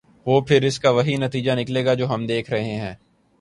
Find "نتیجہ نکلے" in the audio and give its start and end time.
1.15-1.85